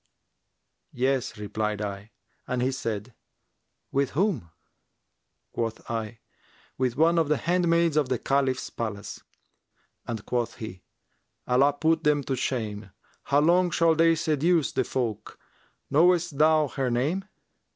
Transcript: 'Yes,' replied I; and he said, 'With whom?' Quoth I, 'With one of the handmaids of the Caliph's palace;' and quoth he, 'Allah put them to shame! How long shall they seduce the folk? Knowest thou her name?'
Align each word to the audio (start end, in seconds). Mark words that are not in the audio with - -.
'Yes,' 0.91 1.37
replied 1.37 1.79
I; 1.79 2.09
and 2.47 2.63
he 2.63 2.71
said, 2.71 3.13
'With 3.91 4.09
whom?' 4.17 4.49
Quoth 5.51 5.87
I, 5.91 6.21
'With 6.75 6.97
one 6.97 7.19
of 7.19 7.27
the 7.29 7.37
handmaids 7.37 7.95
of 7.97 8.09
the 8.09 8.17
Caliph's 8.17 8.71
palace;' 8.71 9.21
and 10.07 10.25
quoth 10.25 10.55
he, 10.55 10.81
'Allah 11.47 11.73
put 11.73 12.03
them 12.03 12.23
to 12.23 12.35
shame! 12.35 12.89
How 13.25 13.41
long 13.41 13.69
shall 13.69 13.93
they 13.93 14.15
seduce 14.15 14.71
the 14.71 14.85
folk? 14.85 15.37
Knowest 15.91 16.39
thou 16.39 16.69
her 16.69 16.89
name?' 16.89 17.25